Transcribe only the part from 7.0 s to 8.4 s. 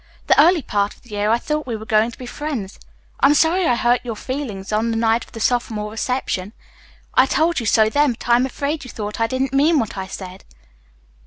I told you so then, but I